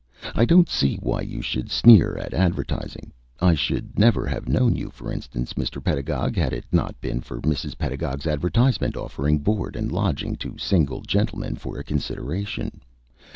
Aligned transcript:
I 0.33 0.45
don't 0.45 0.67
see 0.67 0.95
why 0.95 1.21
you 1.21 1.43
should 1.43 1.69
sneer 1.69 2.17
at 2.17 2.33
advertising. 2.33 3.11
I 3.39 3.53
should 3.53 3.99
never 3.99 4.25
have 4.25 4.49
known 4.49 4.75
you, 4.75 4.89
for 4.89 5.11
instance, 5.13 5.53
Mr. 5.53 5.77
Pedagog, 5.79 6.35
had 6.35 6.53
it 6.53 6.65
not 6.71 6.99
been 7.01 7.21
for 7.21 7.39
Mrs. 7.41 7.77
Pedagog's 7.77 8.25
advertisement 8.25 8.97
offering 8.97 9.37
board 9.37 9.75
and 9.75 9.91
lodging 9.91 10.37
to 10.37 10.57
single 10.57 11.01
gentlemen 11.01 11.55
for 11.55 11.77
a 11.77 11.83
consideration. 11.83 12.81